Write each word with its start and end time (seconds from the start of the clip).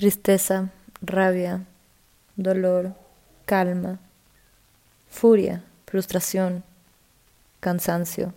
tristeza, 0.00 0.70
rabia, 1.02 1.66
dolor, 2.34 2.94
calma, 3.44 3.98
furia, 5.10 5.62
frustración, 5.86 6.64
cansancio, 7.60 8.32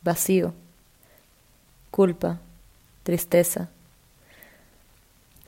vacío, 0.00 0.54
culpa, 1.90 2.40
tristeza. 3.02 3.68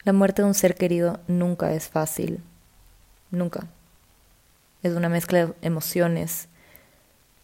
La 0.04 0.12
muerte 0.12 0.43
de 0.43 0.48
un 0.48 0.53
ser 0.53 0.75
querido 0.75 1.21
nunca 1.27 1.72
es 1.72 1.88
fácil, 1.88 2.43
nunca. 3.30 3.66
Es 4.82 4.93
una 4.93 5.09
mezcla 5.09 5.46
de 5.46 5.54
emociones 5.62 6.48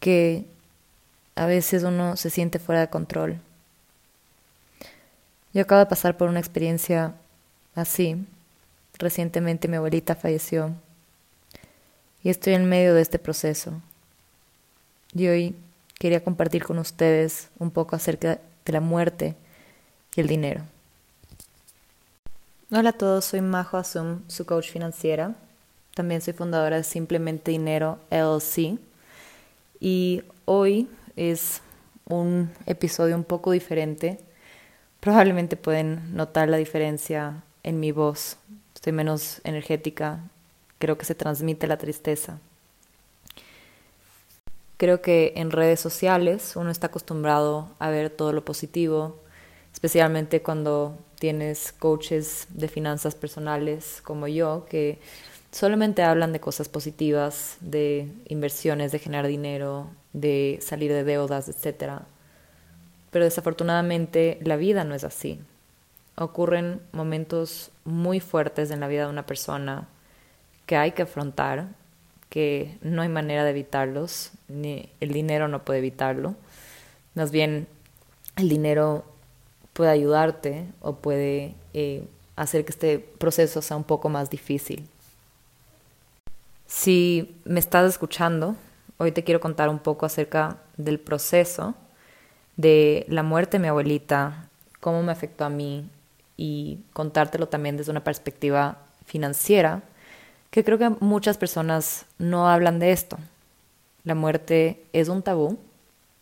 que 0.01 0.45
a 1.35 1.47
veces 1.47 1.83
uno 1.83 2.17
se 2.17 2.29
siente 2.29 2.59
fuera 2.59 2.83
de 2.83 2.91
control. 2.91 3.41
Yo 5.55 5.63
acabo 5.63 5.79
de 5.79 5.87
pasar 5.87 6.19
por 6.19 6.29
una 6.29 6.41
experiencia 6.41 7.15
así. 7.77 8.17
Recientemente 8.99 9.69
mi 9.69 9.77
abuelita 9.77 10.17
falleció 10.17 10.75
y 12.23 12.31
estoy 12.31 12.55
en 12.55 12.69
medio 12.69 12.95
de 12.95 13.03
este 13.03 13.21
proceso. 13.21 13.81
Y 15.15 15.29
hoy 15.29 15.55
quería 15.99 16.25
compartir 16.25 16.65
con 16.65 16.79
ustedes 16.79 17.51
un 17.59 17.71
poco 17.71 17.95
acerca 17.95 18.41
de 18.65 18.73
la 18.73 18.81
muerte 18.81 19.37
y 20.17 20.21
el 20.23 20.27
dinero. 20.27 20.63
Hola 22.73 22.91
a 22.91 22.93
todos, 22.95 23.27
soy 23.27 23.43
Majo 23.43 23.77
Azum, 23.77 24.23
su 24.27 24.45
coach 24.45 24.73
financiera. 24.73 25.37
También 25.95 26.21
soy 26.21 26.33
fundadora 26.33 26.77
de 26.77 26.83
Simplemente 26.83 27.53
Dinero 27.53 28.01
LLC. 28.11 28.79
Y 29.79 30.25
hoy 30.47 30.89
es 31.15 31.63
un 32.07 32.51
episodio 32.67 33.15
un 33.15 33.25
poco 33.25 33.53
diferente. 33.53 34.19
Probablemente 34.99 35.57
pueden 35.57 36.17
notar 36.17 36.49
la 36.49 36.57
diferencia 36.57 37.45
en 37.67 37.81
mi 37.81 37.93
voz. 37.93 38.39
Estoy 38.75 38.95
menos 38.95 39.43
energética. 39.45 40.21
Creo 40.79 40.97
que 40.97 41.05
se 41.05 41.15
transmite 41.15 41.67
la 41.67 41.77
tristeza. 41.77 42.39
Creo 44.79 45.03
que 45.03 45.35
en 45.37 45.51
redes 45.51 45.81
sociales 45.81 46.55
uno 46.57 46.71
está 46.71 46.87
acostumbrado 46.87 47.69
a 47.79 47.91
ver 47.91 48.11
todo 48.11 48.33
lo 48.33 48.45
positivo, 48.45 49.19
especialmente 49.73 50.43
cuando 50.43 50.99
tienes 51.19 51.73
coaches 51.73 52.47
de 52.51 52.69
finanzas 52.69 53.15
personales 53.15 54.01
como 54.03 54.29
yo, 54.29 54.67
que 54.69 54.99
solamente 55.51 56.03
hablan 56.03 56.33
de 56.33 56.41
cosas 56.41 56.69
positivas, 56.69 57.57
de 57.61 58.09
inversiones, 58.29 58.93
de 58.93 58.99
generar 58.99 59.27
dinero, 59.27 59.89
de 60.13 60.59
salir 60.63 60.93
de 60.93 61.05
deudas, 61.05 61.49
etc. 61.49 62.03
Pero 63.11 63.25
desafortunadamente 63.25 64.39
la 64.43 64.57
vida 64.57 64.85
no 64.85 64.95
es 64.95 65.05
así. 65.05 65.41
Ocurren 66.17 66.81
momentos 66.93 67.71
muy 67.85 68.21
fuertes 68.21 68.71
en 68.71 68.81
la 68.81 68.89
vida 68.89 69.05
de 69.05 69.11
una 69.11 69.27
persona 69.27 69.89
que 70.67 70.77
hay 70.77 70.93
que 70.93 71.03
afrontar 71.03 71.69
que 72.29 72.77
no 72.83 73.03
hay 73.03 73.09
manera 73.09 73.45
de 73.45 73.51
evitarlos, 73.51 74.33
ni 74.49 74.89
el 75.01 75.13
dinero 75.13 75.49
no 75.49 75.65
puede 75.65 75.79
evitarlo. 75.79 76.35
Más 77.15 77.31
bien, 77.31 77.67
el 78.37 78.49
dinero 78.49 79.05
puede 79.73 79.91
ayudarte 79.91 80.67
o 80.81 80.97
puede 80.97 81.55
eh, 81.73 82.07
hacer 82.35 82.65
que 82.65 82.73
este 82.73 82.99
proceso 82.99 83.63
sea 83.63 83.77
un 83.77 83.85
poco 83.85 84.09
más 84.09 84.31
difícil. 84.31 84.89
Si 86.67 87.37
me 87.45 87.61
estás 87.61 87.89
escuchando, 87.89 88.57
hoy 88.99 89.13
te 89.13 89.25
quiero 89.25 89.41
contar 89.41 89.69
un 89.69 89.79
poco 89.79 90.05
acerca 90.05 90.59
del 90.77 90.99
proceso 90.99 91.75
de 92.57 93.07
la 93.09 93.23
muerte 93.23 93.59
de 93.59 93.63
mi 93.63 93.69
abuelita, 93.69 94.49
cómo 94.81 95.03
me 95.03 95.13
afectó 95.13 95.45
a 95.45 95.49
mí 95.49 95.89
y 96.37 96.81
contártelo 96.93 97.49
también 97.49 97.77
desde 97.77 97.91
una 97.91 98.05
perspectiva 98.05 98.79
financiera 99.07 99.83
que 100.51 100.65
creo 100.65 100.79
que 100.79 100.89
muchas 101.01 101.37
personas 101.37 102.07
no 102.19 102.49
hablan 102.49 102.79
de 102.79 102.93
esto. 102.93 103.19
La 104.05 104.15
muerte 104.15 104.83
es 104.93 105.09
un 105.09 105.23
tabú, 105.23 105.59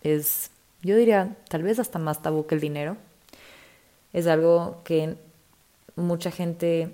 es, 0.03 0.51
yo 0.83 0.97
diría, 0.97 1.37
tal 1.49 1.63
vez 1.63 1.79
hasta 1.79 1.99
más 1.99 2.23
tabú 2.23 2.47
que 2.47 2.55
el 2.55 2.61
dinero. 2.61 2.97
Es 4.13 4.27
algo 4.27 4.81
que 4.85 5.17
mucha 5.97 6.31
gente 6.31 6.91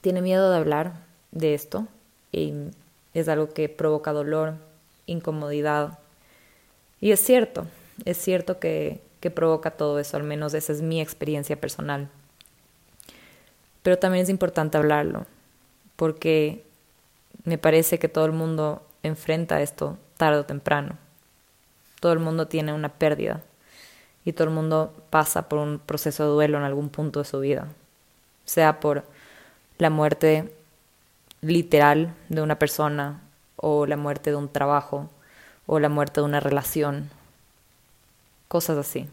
tiene 0.00 0.20
miedo 0.20 0.50
de 0.50 0.56
hablar 0.58 0.94
de 1.32 1.54
esto 1.54 1.86
y 2.32 2.52
es 3.14 3.28
algo 3.28 3.48
que 3.54 3.68
provoca 3.68 4.12
dolor, 4.12 4.54
incomodidad. 5.06 5.98
Y 7.00 7.12
es 7.12 7.20
cierto, 7.20 7.66
es 8.04 8.18
cierto 8.18 8.58
que, 8.58 9.00
que 9.20 9.30
provoca 9.30 9.70
todo 9.70 9.98
eso, 9.98 10.16
al 10.16 10.24
menos 10.24 10.54
esa 10.54 10.72
es 10.72 10.82
mi 10.82 11.00
experiencia 11.00 11.58
personal. 11.58 12.10
Pero 13.82 13.98
también 13.98 14.22
es 14.22 14.28
importante 14.28 14.78
hablarlo 14.78 15.26
porque 15.96 16.64
me 17.44 17.58
parece 17.58 17.98
que 17.98 18.08
todo 18.08 18.24
el 18.24 18.32
mundo 18.32 18.82
enfrenta 19.02 19.62
esto 19.62 19.98
tarde 20.16 20.38
o 20.38 20.46
temprano. 20.46 20.96
Todo 22.00 22.12
el 22.12 22.18
mundo 22.18 22.46
tiene 22.46 22.72
una 22.72 22.90
pérdida 22.90 23.42
y 24.24 24.32
todo 24.32 24.48
el 24.48 24.54
mundo 24.54 24.94
pasa 25.10 25.48
por 25.48 25.58
un 25.58 25.78
proceso 25.78 26.24
de 26.24 26.30
duelo 26.30 26.58
en 26.58 26.64
algún 26.64 26.90
punto 26.90 27.20
de 27.20 27.24
su 27.24 27.40
vida, 27.40 27.68
sea 28.44 28.80
por 28.80 29.04
la 29.78 29.90
muerte 29.90 30.54
literal 31.40 32.14
de 32.28 32.42
una 32.42 32.58
persona 32.58 33.22
o 33.56 33.86
la 33.86 33.96
muerte 33.96 34.30
de 34.30 34.36
un 34.36 34.50
trabajo 34.50 35.08
o 35.66 35.78
la 35.78 35.88
muerte 35.88 36.20
de 36.20 36.26
una 36.26 36.40
relación, 36.40 37.10
cosas 38.48 38.76
así. 38.76 39.08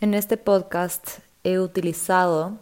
En 0.00 0.14
este 0.14 0.36
podcast 0.36 1.20
he 1.44 1.58
utilizado 1.58 2.56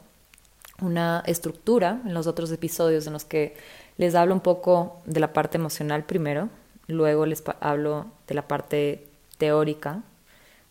una 0.81 1.23
estructura 1.27 2.01
en 2.05 2.15
los 2.15 2.27
otros 2.27 2.51
episodios 2.51 3.07
en 3.07 3.13
los 3.13 3.25
que 3.25 3.57
les 3.99 4.15
hablo 4.15 4.35
un 4.35 4.41
poco 4.41 5.01
de 5.05 5.21
la 5.21 5.33
parte 5.33 5.59
emocional 5.59 6.05
primero, 6.05 6.49
luego 6.87 7.27
les 7.27 7.43
hablo 7.61 8.07
de 8.27 8.35
la 8.35 8.49
parte 8.49 9.07
teórica, 9.39 10.03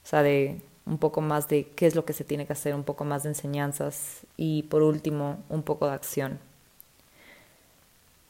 o 0.04 0.08
sea, 0.08 0.24
de 0.24 0.62
un 0.86 0.98
poco 0.98 1.22
más 1.22 1.48
de 1.48 1.68
qué 1.76 1.86
es 1.86 1.96
lo 1.96 2.06
que 2.06 2.14
se 2.14 2.24
tiene 2.24 2.46
que 2.46 2.54
hacer, 2.54 2.74
un 2.74 2.84
poco 2.84 3.06
más 3.06 3.24
de 3.24 3.30
enseñanzas 3.30 4.22
y 4.38 4.64
por 4.64 4.82
último 4.82 5.38
un 5.50 5.64
poco 5.64 5.88
de 5.88 5.94
acción. 5.94 6.40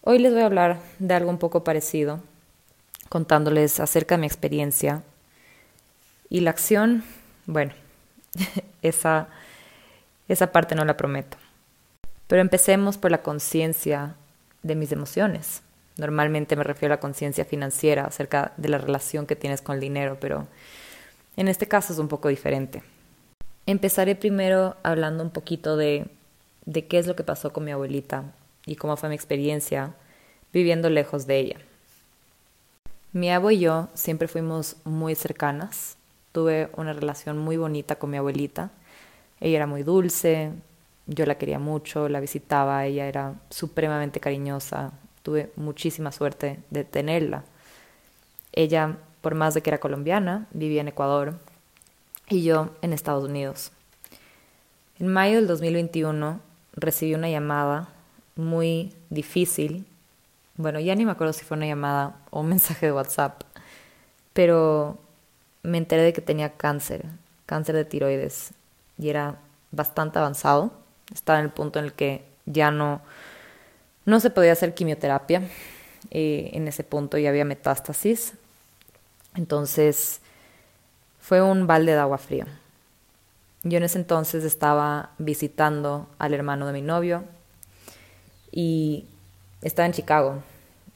Hoy 0.01 0.19
les 0.19 0.33
voy 0.33 0.41
a 0.41 0.45
hablar 0.45 0.79
de 0.99 1.13
algo 1.13 1.29
un 1.29 1.37
poco 1.37 1.63
parecido, 1.63 2.21
contándoles 3.09 3.79
acerca 3.79 4.15
de 4.15 4.21
mi 4.21 4.27
experiencia 4.27 5.03
y 6.29 6.41
la 6.41 6.51
acción, 6.51 7.03
bueno, 7.45 7.73
esa, 8.81 9.29
esa 10.27 10.51
parte 10.51 10.75
no 10.75 10.85
la 10.85 10.97
prometo. 10.97 11.37
Pero 12.29 12.43
empecemos 12.43 12.99
por 12.99 13.09
la 13.09 13.23
conciencia 13.23 14.13
de 14.61 14.75
mis 14.75 14.91
emociones. 14.91 15.63
Normalmente 15.97 16.55
me 16.55 16.63
refiero 16.63 16.93
a 16.93 16.97
la 16.97 17.01
conciencia 17.01 17.43
financiera 17.43 18.05
acerca 18.05 18.53
de 18.55 18.69
la 18.69 18.77
relación 18.77 19.25
que 19.25 19.35
tienes 19.35 19.63
con 19.63 19.73
el 19.73 19.81
dinero, 19.81 20.17
pero 20.21 20.47
en 21.37 21.47
este 21.47 21.67
caso 21.67 21.91
es 21.91 21.97
un 21.97 22.07
poco 22.07 22.27
diferente. 22.27 22.83
Empezaré 23.65 24.15
primero 24.15 24.75
hablando 24.83 25.23
un 25.23 25.31
poquito 25.31 25.75
de, 25.75 26.05
de 26.67 26.85
qué 26.85 26.99
es 26.99 27.07
lo 27.07 27.15
que 27.15 27.23
pasó 27.23 27.51
con 27.51 27.65
mi 27.65 27.71
abuelita 27.71 28.25
y 28.67 28.75
cómo 28.75 28.95
fue 28.95 29.09
mi 29.09 29.15
experiencia 29.15 29.95
viviendo 30.53 30.91
lejos 30.91 31.25
de 31.25 31.39
ella. 31.39 31.57
Mi 33.11 33.31
abuelo 33.31 33.57
y 33.57 33.61
yo 33.61 33.89
siempre 33.95 34.27
fuimos 34.27 34.75
muy 34.83 35.15
cercanas. 35.15 35.97
Tuve 36.31 36.69
una 36.77 36.93
relación 36.93 37.39
muy 37.39 37.57
bonita 37.57 37.95
con 37.95 38.11
mi 38.11 38.17
abuelita. 38.17 38.69
Ella 39.41 39.57
era 39.57 39.67
muy 39.67 39.81
dulce, 39.81 40.51
yo 41.09 41.25
la 41.25 41.35
quería 41.35 41.57
mucho, 41.57 42.07
la 42.07 42.19
visitaba, 42.19 42.85
ella 42.85 43.07
era 43.07 43.33
supremamente 43.49 44.19
cariñosa, 44.19 44.91
tuve 45.23 45.51
muchísima 45.55 46.11
suerte 46.11 46.59
de 46.69 46.83
tenerla. 46.83 47.43
Ella, 48.53 48.97
por 49.21 49.33
más 49.33 49.55
de 49.55 49.61
que 49.61 49.71
era 49.71 49.79
colombiana, 49.79 50.45
vivía 50.51 50.81
en 50.81 50.87
Ecuador 50.87 51.33
y 52.29 52.43
yo 52.43 52.69
en 52.83 52.93
Estados 52.93 53.27
Unidos. 53.27 53.71
En 54.99 55.07
mayo 55.07 55.37
del 55.37 55.47
2021 55.47 56.39
recibí 56.73 57.15
una 57.15 57.29
llamada 57.29 57.89
muy 58.35 58.93
difícil. 59.09 59.87
Bueno, 60.57 60.79
ya 60.79 60.93
ni 60.93 61.05
me 61.05 61.11
acuerdo 61.11 61.33
si 61.33 61.43
fue 61.43 61.57
una 61.57 61.65
llamada 61.65 62.17
o 62.29 62.41
un 62.41 62.49
mensaje 62.49 62.85
de 62.85 62.91
WhatsApp, 62.91 63.41
pero 64.33 64.99
me 65.63 65.79
enteré 65.79 66.03
de 66.03 66.13
que 66.13 66.21
tenía 66.21 66.53
cáncer, 66.53 67.05
cáncer 67.47 67.75
de 67.75 67.85
tiroides, 67.85 68.51
y 68.99 69.09
era 69.09 69.39
bastante 69.71 70.19
avanzado 70.19 70.71
estaba 71.13 71.39
en 71.39 71.45
el 71.45 71.51
punto 71.51 71.79
en 71.79 71.85
el 71.85 71.93
que 71.93 72.23
ya 72.45 72.71
no, 72.71 73.01
no 74.05 74.19
se 74.19 74.29
podía 74.29 74.53
hacer 74.53 74.73
quimioterapia. 74.73 75.43
Eh, 76.11 76.51
en 76.53 76.67
ese 76.67 76.83
punto 76.83 77.17
ya 77.17 77.29
había 77.29 77.45
metástasis. 77.45 78.33
Entonces 79.35 80.21
fue 81.19 81.41
un 81.41 81.67
balde 81.67 81.93
de 81.93 81.99
agua 81.99 82.17
fría. 82.17 82.47
Yo 83.63 83.77
en 83.77 83.83
ese 83.83 83.99
entonces 83.99 84.43
estaba 84.43 85.11
visitando 85.17 86.07
al 86.17 86.33
hermano 86.33 86.65
de 86.65 86.73
mi 86.73 86.81
novio 86.81 87.23
y 88.51 89.05
estaba 89.61 89.85
en 89.85 89.93
Chicago. 89.93 90.41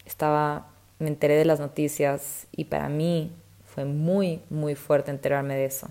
Estaba, 0.05 0.67
me 0.99 1.09
enteré 1.09 1.35
de 1.35 1.45
las 1.45 1.59
noticias 1.59 2.47
y 2.51 2.65
para 2.65 2.89
mí 2.89 3.31
fue 3.65 3.85
muy, 3.85 4.41
muy 4.49 4.75
fuerte 4.75 5.11
enterarme 5.11 5.55
de 5.55 5.65
eso. 5.65 5.89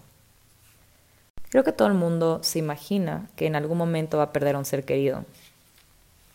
Creo 1.53 1.65
que 1.65 1.73
todo 1.73 1.87
el 1.87 1.93
mundo 1.93 2.39
se 2.43 2.59
imagina 2.59 3.29
que 3.37 3.47
en 3.47 3.57
algún 3.57 3.77
momento 3.77 4.17
va 4.17 4.23
a 4.25 4.33
perder 4.33 4.55
a 4.55 4.59
un 4.59 4.65
ser 4.65 4.87
querido, 4.87 5.27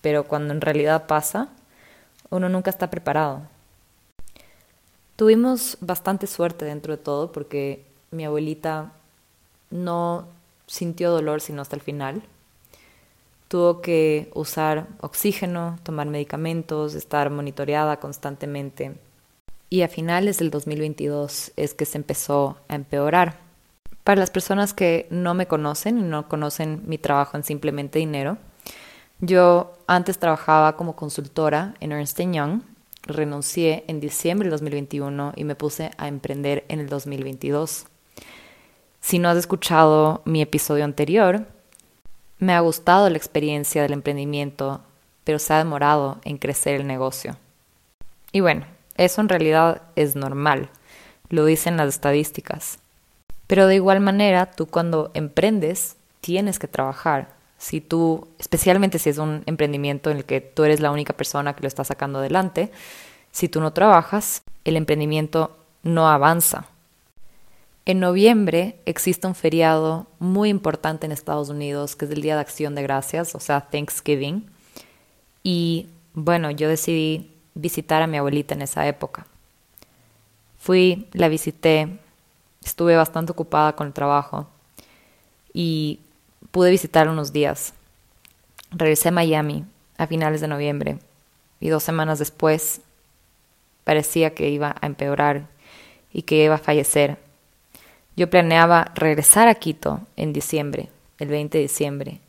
pero 0.02 0.26
cuando 0.26 0.54
en 0.54 0.62
realidad 0.62 1.08
pasa, 1.08 1.50
uno 2.30 2.50
nunca 2.50 2.70
está 2.70 2.92
preparado. 2.92 3.42
Tuvimos 5.16 5.80
bastante 5.82 6.28
suerte 6.28 6.66
dentro 6.66 6.96
de 6.96 7.02
todo 7.02 7.32
porque 7.32 7.84
mi 8.12 8.26
abuelita 8.26 8.92
no 9.72 10.28
sintió 10.68 11.10
dolor 11.10 11.42
sino 11.42 11.64
hasta 11.64 11.76
el 11.76 11.82
final. 11.82 12.22
Tuvo 13.48 13.82
que 13.82 14.30
usar 14.36 14.86
oxígeno, 15.02 15.80
tomar 15.82 16.06
medicamentos, 16.06 16.94
estar 16.94 17.32
monitoreada 17.32 17.98
constantemente. 17.98 18.94
Y 19.72 19.82
a 19.82 19.88
finales 19.88 20.38
del 20.38 20.52
2022 20.52 21.54
es 21.56 21.74
que 21.74 21.86
se 21.86 21.98
empezó 21.98 22.58
a 22.68 22.76
empeorar. 22.76 23.47
Para 24.08 24.22
las 24.22 24.32
personas 24.32 24.74
que 24.74 25.06
no 25.10 25.34
me 25.34 25.48
conocen 25.48 25.98
y 25.98 26.02
no 26.02 26.30
conocen 26.30 26.82
mi 26.86 26.98
trabajo 26.98 27.36
en 27.36 27.44
Simplemente 27.44 28.00
Dinero, 28.00 28.38
yo 29.20 29.74
antes 29.86 30.18
trabajaba 30.18 30.78
como 30.78 30.96
consultora 30.96 31.74
en 31.82 31.92
Ernst 31.92 32.18
Young 32.18 32.62
renuncié 33.04 33.84
en 33.90 34.00
diciembre 34.00 34.46
del 34.46 34.52
2021 34.52 35.34
y 35.36 35.44
me 35.44 35.56
puse 35.56 35.92
a 35.98 36.08
emprender 36.08 36.64
en 36.70 36.80
el 36.80 36.88
2022. 36.88 37.88
Si 39.02 39.20
no 39.20 39.28
has 39.28 39.36
escuchado 39.36 40.22
mi 40.24 40.42
episodio 40.42 40.86
anterior, 40.86 41.46
me 42.40 42.54
ha 42.54 42.62
gustado 42.62 43.10
la 43.10 43.18
experiencia 43.18 43.82
del 43.82 43.92
emprendimiento, 43.92 44.80
pero 45.26 45.38
se 45.38 45.54
ha 45.54 45.58
demorado 45.58 46.22
en 46.24 46.38
crecer 46.38 46.80
el 46.80 46.88
negocio. 46.88 47.36
Y 48.32 48.40
bueno, 48.40 48.68
eso 48.96 49.20
en 49.20 49.28
realidad 49.28 49.82
es 49.98 50.16
normal, 50.16 50.70
lo 51.28 51.44
dicen 51.44 51.76
las 51.76 51.90
estadísticas. 51.90 52.80
Pero 53.48 53.68
de 53.68 53.76
igual 53.76 54.02
manera, 54.02 54.52
tú 54.52 54.68
cuando 54.68 55.12
emprendes, 55.14 55.96
tienes 56.22 56.60
que 56.60 56.68
trabajar. 56.68 57.36
Si 57.58 57.82
tú, 57.82 58.28
especialmente 58.38 59.00
si 59.00 59.10
es 59.10 59.18
un 59.18 59.44
emprendimiento 59.46 60.12
en 60.12 60.18
el 60.18 60.26
que 60.26 60.42
tú 60.42 60.64
eres 60.64 60.80
la 60.80 60.92
única 60.92 61.14
persona 61.14 61.56
que 61.56 61.62
lo 61.62 61.68
está 61.68 61.84
sacando 61.84 62.20
adelante, 62.20 62.72
si 63.32 63.50
tú 63.50 63.62
no 63.62 63.72
trabajas, 63.74 64.44
el 64.66 64.76
emprendimiento 64.76 65.58
no 65.84 66.10
avanza. 66.10 66.68
En 67.86 68.02
noviembre 68.02 68.76
existe 68.86 69.28
un 69.28 69.36
feriado 69.36 70.08
muy 70.20 70.50
importante 70.50 71.06
en 71.06 71.14
Estados 71.14 71.48
Unidos, 71.48 71.96
que 71.96 72.04
es 72.04 72.12
el 72.12 72.22
Día 72.22 72.36
de 72.36 72.42
Acción 72.42 72.76
de 72.76 72.84
Gracias, 72.84 73.34
o 73.34 73.40
sea, 73.40 73.62
Thanksgiving. 73.62 74.46
Y 75.42 75.88
bueno, 76.14 76.52
yo 76.52 76.68
decidí 76.68 77.32
visitar 77.54 78.02
a 78.02 78.08
mi 78.08 78.18
abuelita 78.18 78.56
en 78.56 78.64
esa 78.64 78.86
época. 78.88 79.26
Fui, 80.60 81.08
la 81.14 81.30
visité, 81.30 81.98
estuve 82.64 82.96
bastante 82.96 83.32
ocupada 83.32 83.76
con 83.76 83.88
el 83.88 83.94
trabajo 83.94 84.48
y 85.54 86.00
pude 86.52 86.72
visitar 86.72 87.10
unos 87.10 87.34
días. 87.34 87.74
Regresé 88.72 89.10
a 89.10 89.12
Miami 89.12 89.66
a 89.98 90.08
finales 90.08 90.42
de 90.42 90.48
noviembre 90.48 91.00
y 91.60 91.70
dos 91.70 91.84
semanas 91.84 92.20
después 92.20 92.82
parecía 93.84 94.34
que 94.34 94.50
iba 94.50 94.76
a 94.82 94.86
empeorar 94.86 95.48
y 96.12 96.24
que 96.24 96.44
iba 96.44 96.56
a 96.56 96.60
fallecer. 96.60 97.18
Yo 98.16 98.30
planeaba 98.30 98.92
regresar 98.96 99.48
a 99.48 99.56
Quito 99.56 100.02
en 100.16 100.34
diciembre, 100.34 100.90
el 101.20 101.30
20 101.30 101.58
de 101.58 101.62
diciembre, 101.62 102.20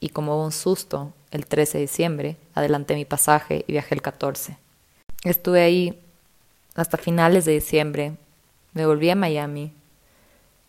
y 0.00 0.10
como 0.10 0.36
hubo 0.36 0.44
un 0.44 0.52
susto, 0.52 1.12
el 1.30 1.46
13 1.46 1.78
de 1.78 1.82
diciembre, 1.82 2.36
adelanté 2.54 2.94
mi 2.94 3.04
pasaje 3.04 3.64
y 3.66 3.72
viajé 3.72 3.94
el 3.94 4.02
14. 4.02 4.56
Estuve 5.24 5.62
ahí 5.62 5.98
hasta 6.74 6.96
finales 6.96 7.44
de 7.44 7.52
diciembre, 7.52 8.12
me 8.78 8.86
volví 8.86 9.10
a 9.10 9.16
Miami 9.16 9.72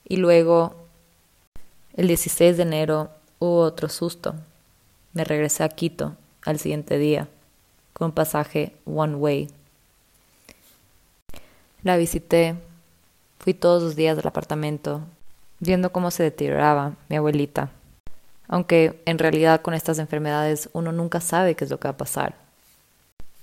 y 0.03 0.17
luego 0.17 0.75
el 1.93 2.07
16 2.07 2.57
de 2.57 2.63
enero 2.63 3.11
hubo 3.37 3.59
otro 3.59 3.87
susto. 3.87 4.33
Me 5.13 5.23
regresé 5.23 5.63
a 5.63 5.69
Quito 5.69 6.15
al 6.43 6.57
siguiente 6.57 6.97
día 6.97 7.27
con 7.93 8.11
pasaje 8.11 8.73
one 8.85 9.15
way 9.15 9.49
la 11.83 11.97
visité, 11.97 12.55
fui 13.37 13.53
todos 13.53 13.83
los 13.83 13.95
días 13.95 14.17
del 14.17 14.27
apartamento, 14.27 15.01
viendo 15.59 15.91
cómo 15.91 16.09
se 16.09 16.23
deterioraba 16.23 16.93
mi 17.09 17.15
abuelita. 17.15 17.69
Aunque 18.47 19.01
en 19.05 19.19
realidad 19.19 19.61
con 19.61 19.75
estas 19.75 19.99
enfermedades 19.99 20.69
uno 20.73 20.91
nunca 20.91 21.21
sabe 21.21 21.55
qué 21.55 21.63
es 21.63 21.69
lo 21.69 21.79
que 21.79 21.87
va 21.87 21.93
a 21.93 21.97
pasar. 21.97 22.35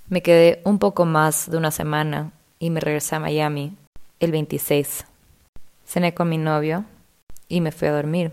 Me 0.09 0.21
quedé 0.21 0.61
un 0.65 0.77
poco 0.77 1.05
más 1.05 1.49
de 1.49 1.57
una 1.57 1.71
semana 1.71 2.31
y 2.59 2.69
me 2.69 2.81
regresé 2.81 3.15
a 3.15 3.19
Miami 3.19 3.77
el 4.19 4.31
26. 4.31 5.05
Cené 5.85 6.13
con 6.13 6.29
mi 6.29 6.37
novio 6.37 6.85
y 7.47 7.61
me 7.61 7.71
fui 7.71 7.87
a 7.87 7.93
dormir, 7.93 8.31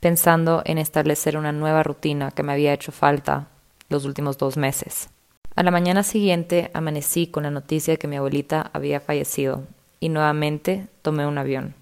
pensando 0.00 0.62
en 0.64 0.78
establecer 0.78 1.36
una 1.36 1.52
nueva 1.52 1.82
rutina 1.82 2.30
que 2.30 2.42
me 2.42 2.52
había 2.52 2.72
hecho 2.72 2.92
falta 2.92 3.48
los 3.88 4.04
últimos 4.04 4.38
dos 4.38 4.56
meses. 4.56 5.10
A 5.54 5.62
la 5.62 5.70
mañana 5.70 6.02
siguiente 6.02 6.70
amanecí 6.74 7.26
con 7.26 7.44
la 7.44 7.50
noticia 7.50 7.94
de 7.94 7.98
que 7.98 8.08
mi 8.08 8.16
abuelita 8.16 8.70
había 8.72 9.00
fallecido 9.00 9.64
y 10.00 10.08
nuevamente 10.08 10.88
tomé 11.02 11.26
un 11.26 11.38
avión. 11.38 11.74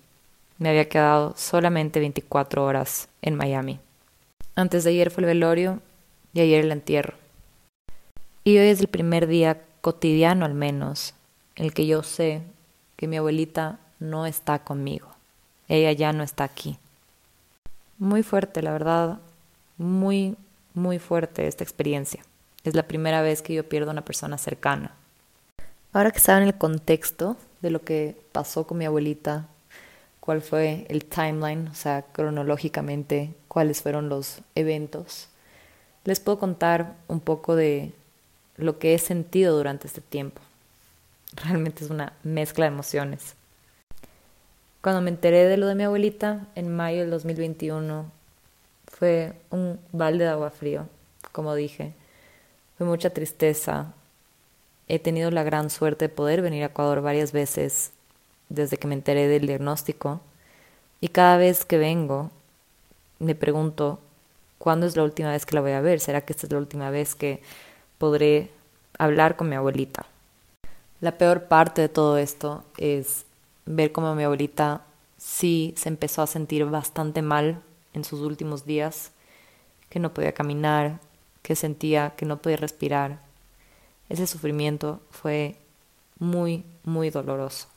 Me 0.59 0.69
había 0.69 0.89
quedado 0.89 1.35
solamente 1.37 2.01
24 2.01 2.65
horas 2.65 3.09
en 3.23 3.37
Miami. 3.37 3.81
Antes 4.55 4.85
de 4.85 4.91
ayer 4.91 5.11
fue 5.11 5.23
el 5.23 5.27
velorio 5.27 5.81
y 6.33 6.41
ayer 6.41 6.65
el 6.65 6.73
entierro. 6.73 7.15
Y 8.45 8.59
hoy 8.59 8.67
es 8.67 8.81
el 8.81 8.89
primer 8.89 9.27
día 9.27 9.63
cotidiano 9.81 10.45
al 10.45 10.55
menos, 10.55 11.15
en 11.57 11.65
el 11.65 11.75
que 11.75 11.87
yo 11.87 12.03
sé 12.03 12.43
que 12.97 13.09
mi 13.09 13.17
abuelita 13.17 13.79
no 13.99 14.27
está 14.27 14.61
conmigo. 14.61 15.09
Ella 15.69 15.93
ya 15.93 16.13
no 16.13 16.23
está 16.23 16.45
aquí. 16.45 16.79
Muy 17.99 18.23
fuerte, 18.23 18.63
la 18.63 18.73
verdad, 18.73 19.19
muy, 19.79 20.37
muy 20.75 20.99
fuerte 20.99 21.47
esta 21.47 21.65
experiencia. 21.65 22.23
Es 22.65 22.75
la 22.75 22.85
primera 22.85 23.23
vez 23.23 23.43
que 23.43 23.55
yo 23.55 23.69
pierdo 23.69 23.91
a 23.91 23.93
una 23.93 24.05
persona 24.05 24.39
cercana. 24.39 24.93
Ahora 25.93 26.11
que 26.11 26.21
saben 26.21 26.45
el 26.45 26.59
contexto 26.59 27.37
de 27.63 27.71
lo 27.71 27.83
que 27.83 28.17
pasó 28.33 28.67
con 28.67 28.79
mi 28.79 28.85
abuelita, 28.85 29.47
cuál 30.21 30.43
fue 30.43 30.87
el 30.89 31.05
timeline, 31.05 31.69
o 31.69 31.75
sea, 31.75 32.03
cronológicamente, 32.03 33.35
cuáles 33.49 33.83
fueron 33.83 34.09
los 34.09 34.41
eventos, 34.55 35.29
les 36.05 36.21
puedo 36.21 36.39
contar 36.39 36.95
un 37.09 37.21
poco 37.21 37.57
de 37.57 37.93
lo 38.57 38.79
que 38.79 38.95
he 38.95 38.99
sentido 38.99 39.57
durante 39.57 39.87
este 39.87 40.01
tiempo. 40.01 40.41
Realmente 41.37 41.85
es 41.85 41.91
una 41.91 42.13
mezcla 42.23 42.67
de 42.67 42.73
emociones. 42.73 43.35
Cuando 44.81 45.01
me 45.01 45.11
enteré 45.11 45.45
de 45.45 45.57
lo 45.57 45.67
de 45.67 45.75
mi 45.75 45.85
abuelita 45.85 46.47
en 46.55 46.75
mayo 46.75 47.01
del 47.01 47.11
2021, 47.11 48.11
fue 48.87 49.33
un 49.51 49.81
balde 49.93 50.25
de 50.25 50.31
agua 50.31 50.51
frío, 50.51 50.87
como 51.33 51.55
dije. 51.55 51.93
Fue 52.77 52.87
mucha 52.87 53.11
tristeza. 53.11 53.93
He 54.89 54.99
tenido 54.99 55.31
la 55.31 55.43
gran 55.43 55.71
suerte 55.71 56.07
de 56.07 56.15
poder 56.15 56.43
venir 56.43 56.63
a 56.63 56.67
Ecuador 56.67 57.01
varias 57.01 57.33
veces 57.33 57.93
desde 58.49 58.77
que 58.77 58.87
me 58.87 58.95
enteré 58.95 59.27
del 59.27 59.47
diagnóstico 59.47 60.21
y 61.01 61.09
cada 61.09 61.39
vez 61.39 61.65
que 61.65 61.79
vengo 61.79 62.31
me 63.19 63.35
pregunto 63.35 63.99
cuándo 64.59 64.87
es 64.87 64.97
la 64.97 65.03
última 65.03 65.31
vez 65.31 65.47
que 65.47 65.55
la 65.55 65.61
voy 65.61 65.73
a 65.73 65.81
ver. 65.81 66.01
¿Será 66.01 66.21
que 66.21 66.33
esta 66.33 66.47
es 66.47 66.53
la 66.53 66.59
última 66.59 66.91
vez 66.91 67.15
que 67.15 67.43
podré 67.99 68.51
hablar 68.99 69.37
con 69.37 69.49
mi 69.49 69.57
abuelita? 69.57 70.07
La 71.05 71.19
peor 71.19 71.49
parte 71.49 71.83
de 71.83 71.91
todo 71.91 72.17
esto 72.17 72.65
es 72.79 73.27
ver 73.67 73.93
cómo 73.93 74.15
mi 74.15 74.23
abuelita 74.23 74.87
sí 75.19 75.75
se 75.77 75.91
empezó 75.91 76.23
a 76.23 76.27
sentir 76.27 76.65
bastante 76.65 77.21
mal 77.21 77.61
en 77.93 78.05
sus 78.05 78.21
últimos 78.21 78.65
días, 78.65 79.11
que 79.91 80.01
no 80.01 80.15
podía 80.15 80.33
caminar, 80.33 81.01
que 81.43 81.57
sentía 81.57 82.15
que 82.17 82.25
no 82.25 82.39
podía 82.39 82.57
respirar. 82.57 83.19
Ese 84.09 84.27
sufrimiento 84.27 85.03
fue 85.11 85.57
muy, 86.19 86.65
muy 86.85 87.11
doloroso. 87.11 87.69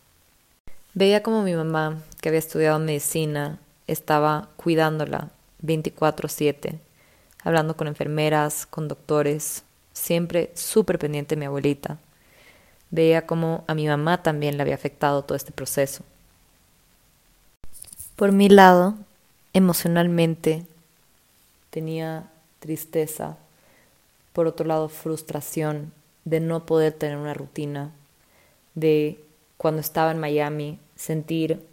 Veía 0.93 1.21
como 1.21 1.43
mi 1.43 1.53
mamá, 1.53 2.01
que 2.21 2.29
había 2.29 2.39
estudiado 2.39 2.79
medicina, 2.79 3.59
estaba 3.87 4.47
cuidándola 4.55 5.31
24/7, 5.61 6.79
hablando 7.43 7.75
con 7.75 7.87
enfermeras, 7.87 8.65
con 8.65 8.87
doctores, 8.87 9.63
siempre 9.91 10.49
súper 10.53 10.97
pendiente 10.97 11.35
de 11.35 11.39
mi 11.41 11.45
abuelita. 11.45 11.97
Veía 12.89 13.25
como 13.25 13.63
a 13.67 13.73
mi 13.73 13.87
mamá 13.87 14.23
también 14.23 14.57
le 14.57 14.63
había 14.63 14.75
afectado 14.75 15.23
todo 15.23 15.35
este 15.35 15.51
proceso. 15.51 16.03
Por 18.15 18.31
mi 18.31 18.49
lado, 18.49 18.95
emocionalmente, 19.53 20.65
tenía 21.69 22.29
tristeza, 22.59 23.37
por 24.33 24.47
otro 24.47 24.65
lado 24.65 24.89
frustración 24.89 25.91
de 26.25 26.39
no 26.39 26.65
poder 26.65 26.93
tener 26.93 27.17
una 27.17 27.33
rutina, 27.33 27.91
de 28.75 29.23
cuando 29.57 29.81
estaba 29.81 30.11
en 30.11 30.19
Miami 30.19 30.79
sentir 30.95 31.65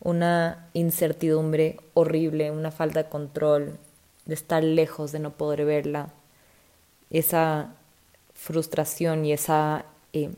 una 0.00 0.68
incertidumbre 0.72 1.78
horrible, 1.94 2.50
una 2.50 2.70
falta 2.70 3.02
de 3.02 3.08
control, 3.08 3.78
de 4.24 4.34
estar 4.34 4.62
lejos, 4.62 5.12
de 5.12 5.18
no 5.18 5.32
poder 5.32 5.64
verla, 5.64 6.08
esa 7.10 7.74
frustración 8.34 9.24
y 9.24 9.32
esa 9.32 9.84
eh, 10.12 10.30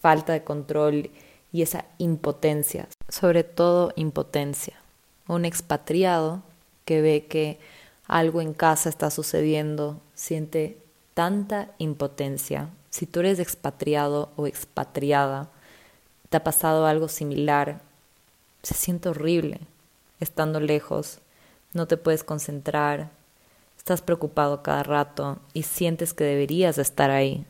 falta 0.00 0.32
de 0.32 0.44
control 0.44 1.10
y 1.52 1.62
esa 1.62 1.84
impotencia, 1.98 2.88
sobre 3.08 3.44
todo 3.44 3.92
impotencia. 3.96 4.74
un 5.28 5.44
expatriado 5.44 6.42
que 6.84 7.00
ve 7.00 7.26
que 7.26 7.58
algo 8.06 8.40
en 8.40 8.54
casa 8.54 8.88
está 8.88 9.10
sucediendo, 9.10 10.00
siente 10.14 10.78
tanta 11.14 11.70
impotencia. 11.78 12.68
Si 12.90 13.06
tú 13.06 13.20
eres 13.20 13.40
expatriado 13.40 14.30
o 14.36 14.46
expatriada, 14.46 15.48
te 16.28 16.36
ha 16.36 16.44
pasado 16.44 16.86
algo 16.86 17.08
similar, 17.08 17.80
se 18.62 18.74
siente 18.74 19.08
horrible 19.08 19.60
estando 20.20 20.60
lejos, 20.60 21.18
no 21.72 21.86
te 21.86 21.96
puedes 21.96 22.24
concentrar, 22.24 23.10
estás 23.76 24.00
preocupado 24.00 24.62
cada 24.62 24.82
rato 24.82 25.38
y 25.52 25.62
sientes 25.62 26.14
que 26.14 26.24
deberías 26.24 26.78
estar 26.78 27.10
ahí. 27.10 27.44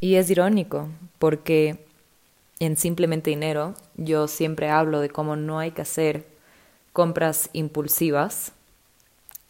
Y 0.00 0.16
es 0.16 0.30
irónico, 0.30 0.88
porque 1.18 1.86
en 2.58 2.76
Simplemente 2.76 3.30
Dinero 3.30 3.74
yo 3.96 4.28
siempre 4.28 4.68
hablo 4.68 5.00
de 5.00 5.08
cómo 5.08 5.36
no 5.36 5.58
hay 5.58 5.70
que 5.70 5.82
hacer 5.82 6.26
compras 6.92 7.48
impulsivas, 7.52 8.52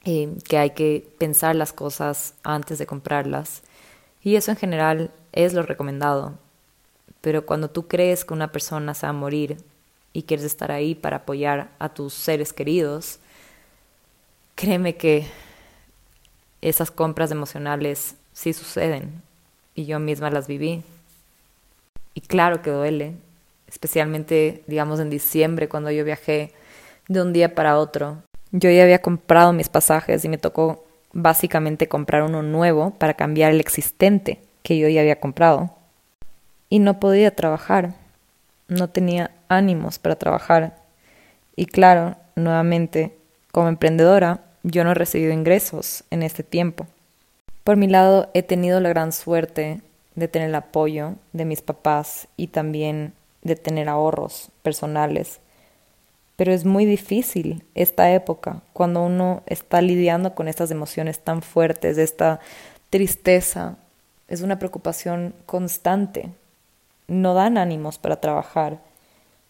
que 0.05 0.59
hay 0.59 0.71
que 0.71 1.09
pensar 1.19 1.57
las 1.57 1.73
cosas 1.73 2.35
antes 2.45 2.79
de 2.79 2.87
comprarlas. 2.87 3.62
Y 4.23 4.37
eso 4.37 4.53
en 4.53 4.57
general 4.57 5.11
es 5.33 5.53
lo 5.53 5.62
recomendado. 5.62 6.38
Pero 7.21 7.45
cuando 7.45 7.69
tú 7.71 7.88
crees 7.88 8.25
que 8.25 8.35
una 8.35 8.53
persona 8.53 8.95
se 8.95 9.07
va 9.07 9.11
a 9.11 9.12
morir 9.12 9.57
y 10.12 10.23
quieres 10.23 10.47
estar 10.47 10.71
ahí 10.71 10.95
para 10.95 11.19
apoyar 11.19 11.71
a 11.81 11.88
tus 11.88 12.15
seres 12.15 12.53
queridos, 12.53 13.19
créeme 14.55 14.97
que 14.97 15.26
esas 16.62 16.93
compras 16.93 17.33
emocionales 17.33 18.15
sí 18.33 18.53
suceden 18.53 19.23
y 19.76 19.85
yo 19.85 20.00
misma 20.00 20.30
las 20.30 20.49
viví. 20.49 20.83
Y 22.14 22.23
claro 22.23 22.62
que 22.62 22.71
duele, 22.71 23.12
especialmente 23.68 24.64
digamos 24.66 24.99
en 24.99 25.11
diciembre 25.11 25.68
cuando 25.68 25.92
yo 25.92 26.04
viajé 26.04 26.52
de 27.06 27.23
un 27.23 27.33
día 27.33 27.54
para 27.54 27.78
otro. 27.78 28.23
Yo 28.50 28.71
ya 28.71 28.83
había 28.83 29.02
comprado 29.02 29.52
mis 29.52 29.68
pasajes 29.68 30.25
y 30.25 30.28
me 30.28 30.38
tocó 30.38 30.85
básicamente 31.12 31.88
comprar 31.88 32.23
uno 32.23 32.42
nuevo 32.42 32.90
para 32.92 33.14
cambiar 33.14 33.52
el 33.52 33.61
existente 33.61 34.40
que 34.62 34.78
yo 34.78 34.88
ya 34.88 35.02
había 35.02 35.21
comprado. 35.21 35.71
Y 36.68 36.78
no 36.78 36.99
podía 36.99 37.37
trabajar, 37.37 37.95
no 38.66 38.88
tenía 38.88 39.30
ánimos 39.49 39.99
para 39.99 40.16
trabajar. 40.16 40.76
Y 41.54 41.66
claro, 41.66 42.16
nuevamente, 42.35 43.14
como 43.52 43.68
emprendedora, 43.68 44.40
yo 44.62 44.85
no 44.85 44.92
he 44.92 44.95
recibido 44.95 45.33
ingresos 45.33 46.02
en 46.11 46.23
este 46.23 46.42
tiempo. 46.42 46.87
Por 47.67 47.77
mi 47.77 47.87
lado, 47.89 48.31
he 48.33 48.43
tenido 48.43 48.81
la 48.81 48.89
gran 48.89 49.13
suerte 49.13 49.83
de 50.15 50.29
tener 50.29 50.49
el 50.49 50.55
apoyo 50.55 51.17
de 51.35 51.45
mis 51.45 51.61
papás 51.61 52.29
y 52.39 52.47
también 52.47 53.13
de 53.43 53.57
tener 53.57 53.91
ahorros 53.91 54.51
personales 54.63 55.41
pero 56.37 56.53
es 56.53 56.65
muy 56.67 56.85
difícil 56.85 57.65
esta 57.75 58.13
época, 58.13 58.61
cuando 58.75 59.03
uno 59.03 59.43
está 59.47 59.81
lidiando 59.81 60.35
con 60.35 60.49
estas 60.49 60.71
emociones 60.71 61.19
tan 61.19 61.41
fuertes, 61.41 61.97
esta 61.97 62.41
tristeza, 62.91 63.77
es 64.29 64.43
una 64.43 64.59
preocupación 64.59 65.35
constante. 65.47 66.29
No 67.09 67.33
dan 67.33 67.57
ánimos 67.57 67.99
para 67.99 68.21
trabajar. 68.21 68.79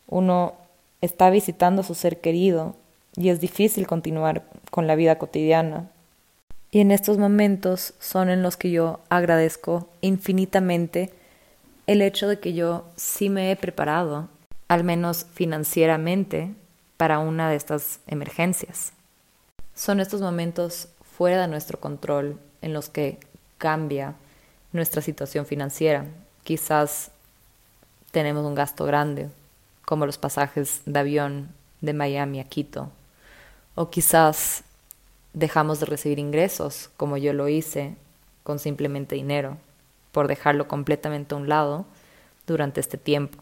Uno 0.06 0.54
está 1.00 1.28
visitando 1.28 1.80
a 1.80 1.84
su 1.84 1.94
ser 1.94 2.20
querido 2.20 2.76
y 3.16 3.30
es 3.30 3.40
difícil 3.40 3.88
continuar 3.88 4.44
con 4.70 4.86
la 4.86 4.94
vida 4.94 5.18
cotidiana. 5.18 5.88
Y 6.70 6.80
en 6.80 6.90
estos 6.90 7.18
momentos 7.18 7.94
son 8.00 8.28
en 8.28 8.42
los 8.42 8.56
que 8.56 8.70
yo 8.70 9.00
agradezco 9.08 9.88
infinitamente 10.00 11.12
el 11.86 12.02
hecho 12.02 12.28
de 12.28 12.40
que 12.40 12.52
yo 12.52 12.84
sí 12.96 13.30
me 13.30 13.50
he 13.50 13.56
preparado, 13.56 14.28
al 14.68 14.82
menos 14.82 15.26
financieramente, 15.32 16.52
para 16.96 17.18
una 17.18 17.48
de 17.48 17.56
estas 17.56 18.00
emergencias. 18.06 18.92
Son 19.74 20.00
estos 20.00 20.20
momentos 20.20 20.88
fuera 21.16 21.42
de 21.42 21.48
nuestro 21.48 21.78
control 21.78 22.40
en 22.62 22.72
los 22.72 22.88
que 22.88 23.18
cambia 23.58 24.14
nuestra 24.72 25.02
situación 25.02 25.46
financiera. 25.46 26.06
Quizás 26.42 27.10
tenemos 28.10 28.44
un 28.44 28.54
gasto 28.54 28.84
grande, 28.84 29.28
como 29.84 30.06
los 30.06 30.18
pasajes 30.18 30.80
de 30.84 30.98
avión 30.98 31.48
de 31.80 31.92
Miami 31.92 32.40
a 32.40 32.44
Quito, 32.44 32.90
o 33.74 33.90
quizás 33.90 34.64
dejamos 35.36 35.80
de 35.80 35.86
recibir 35.86 36.18
ingresos, 36.18 36.88
como 36.96 37.18
yo 37.18 37.34
lo 37.34 37.46
hice, 37.48 37.94
con 38.42 38.58
simplemente 38.58 39.16
dinero, 39.16 39.58
por 40.10 40.28
dejarlo 40.28 40.66
completamente 40.66 41.34
a 41.34 41.38
un 41.38 41.48
lado 41.48 41.84
durante 42.46 42.80
este 42.80 42.96
tiempo. 42.96 43.38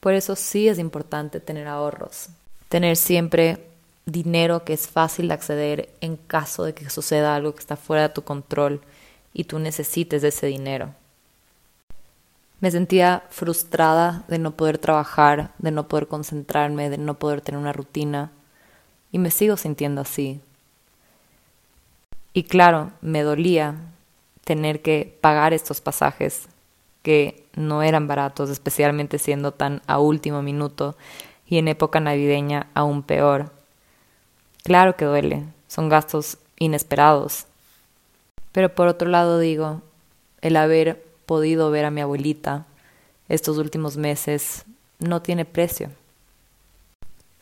Por 0.00 0.14
eso 0.14 0.34
sí 0.34 0.66
es 0.66 0.78
importante 0.78 1.40
tener 1.40 1.68
ahorros, 1.68 2.30
tener 2.70 2.96
siempre 2.96 3.66
dinero 4.06 4.64
que 4.64 4.72
es 4.72 4.88
fácil 4.88 5.28
de 5.28 5.34
acceder 5.34 5.90
en 6.00 6.16
caso 6.16 6.64
de 6.64 6.72
que 6.72 6.88
suceda 6.88 7.36
algo 7.36 7.54
que 7.54 7.60
está 7.60 7.76
fuera 7.76 8.08
de 8.08 8.14
tu 8.14 8.22
control 8.22 8.80
y 9.34 9.44
tú 9.44 9.58
necesites 9.58 10.22
de 10.22 10.28
ese 10.28 10.46
dinero. 10.46 10.94
Me 12.60 12.70
sentía 12.70 13.24
frustrada 13.28 14.24
de 14.28 14.38
no 14.38 14.52
poder 14.52 14.78
trabajar, 14.78 15.52
de 15.58 15.70
no 15.70 15.86
poder 15.86 16.08
concentrarme, 16.08 16.88
de 16.88 16.96
no 16.96 17.18
poder 17.18 17.42
tener 17.42 17.60
una 17.60 17.74
rutina 17.74 18.30
y 19.12 19.18
me 19.18 19.30
sigo 19.30 19.58
sintiendo 19.58 20.00
así. 20.00 20.40
Y 22.34 22.42
claro, 22.42 22.90
me 23.00 23.22
dolía 23.22 23.76
tener 24.44 24.82
que 24.82 25.16
pagar 25.20 25.54
estos 25.54 25.80
pasajes 25.80 26.48
que 27.02 27.46
no 27.54 27.82
eran 27.82 28.08
baratos, 28.08 28.50
especialmente 28.50 29.18
siendo 29.18 29.52
tan 29.52 29.82
a 29.86 30.00
último 30.00 30.42
minuto 30.42 30.96
y 31.46 31.58
en 31.58 31.68
época 31.68 32.00
navideña 32.00 32.66
aún 32.74 33.04
peor. 33.04 33.52
Claro 34.64 34.96
que 34.96 35.04
duele, 35.04 35.44
son 35.68 35.88
gastos 35.88 36.38
inesperados. 36.58 37.46
Pero 38.50 38.74
por 38.74 38.88
otro 38.88 39.08
lado 39.08 39.38
digo, 39.38 39.82
el 40.40 40.56
haber 40.56 41.04
podido 41.26 41.70
ver 41.70 41.84
a 41.84 41.90
mi 41.90 42.00
abuelita 42.00 42.66
estos 43.28 43.58
últimos 43.58 43.96
meses 43.96 44.64
no 44.98 45.22
tiene 45.22 45.44
precio. 45.44 45.90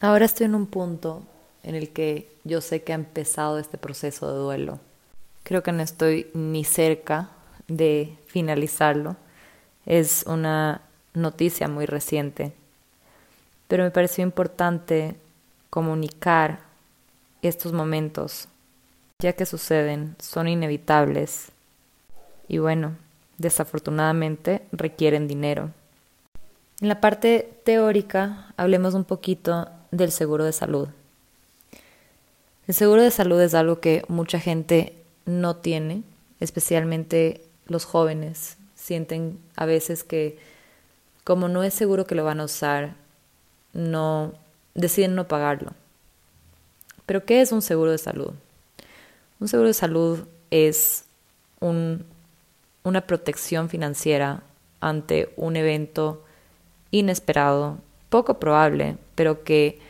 Ahora 0.01 0.27
estoy 0.27 0.47
en 0.47 0.55
un 0.55 0.67
punto 0.67 1.23
en 1.63 1.75
el 1.75 1.91
que 1.91 2.29
yo 2.45 2.61
sé 2.61 2.83
que 2.83 2.93
ha 2.93 2.97
empezado 2.97 3.59
este 3.59 3.79
proceso 3.79 4.33
de 4.33 4.39
duelo. 4.39 4.81
Creo 5.43 5.63
que 5.63 5.73
no 5.73 5.83
estoy 5.83 6.29
ni 6.35 6.65
cerca 6.65 7.31
de 7.69 8.17
finalizarlo. 8.27 9.17
Es 9.87 10.25
una 10.27 10.83
noticia 11.15 11.69
muy 11.69 11.87
reciente 11.87 12.53
pero 13.73 13.85
me 13.85 13.91
pareció 13.91 14.23
importante 14.23 15.17
comunicar 15.71 16.59
estos 17.41 17.73
momentos, 17.73 18.47
ya 19.19 19.33
que 19.33 19.47
suceden, 19.47 20.15
son 20.19 20.47
inevitables 20.47 21.53
y 22.49 22.59
bueno, 22.59 22.99
desafortunadamente 23.39 24.61
requieren 24.73 25.27
dinero. 25.27 25.71
En 26.83 26.89
la 26.89 27.01
parte 27.01 27.51
teórica 27.65 28.53
hablemos 28.59 28.93
un 28.93 29.05
poquito 29.05 29.71
del 29.91 30.13
seguro 30.13 30.45
de 30.45 30.53
salud. 30.53 30.91
El 32.69 32.75
seguro 32.75 33.03
de 33.03 33.11
salud 33.11 33.41
es 33.41 33.55
algo 33.55 33.81
que 33.81 34.05
mucha 34.09 34.39
gente 34.39 34.95
no 35.27 35.57
tiene, 35.57 36.03
especialmente 36.39 37.43
los 37.67 37.85
jóvenes. 37.85 38.57
Sienten 38.77 39.39
a 39.57 39.67
veces 39.67 40.05
que 40.05 40.39
como 41.25 41.49
no 41.49 41.63
es 41.63 41.75
seguro 41.75 42.07
que 42.07 42.15
lo 42.15 42.25
van 42.25 42.41
a 42.41 42.45
usar, 42.45 42.95
no 43.73 44.33
deciden 44.75 45.15
no 45.15 45.29
pagarlo. 45.29 45.73
Pero 47.07 47.25
¿qué 47.25 47.41
es 47.41 47.53
un 47.53 47.63
seguro 47.63 47.91
de 47.91 47.99
salud? 47.99 48.33
Un 49.41 49.49
seguro 49.49 49.69
de 49.69 49.75
salud 49.75 50.21
es 50.51 51.05
una 51.61 53.01
protección 53.07 53.69
financiera 53.69 54.43
ante 54.81 55.33
un 55.37 55.57
evento 55.57 56.25
inesperado, 56.91 57.79
poco 58.09 58.39
probable, 58.39 58.97
pero 59.15 59.45
que 59.45 59.81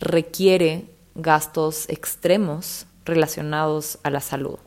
requiere 0.00 0.86
gastos 1.16 1.88
extremos 1.88 2.86
relacionados 3.04 3.98
a 4.02 4.10
la 4.10 4.20
salud. 4.20 4.58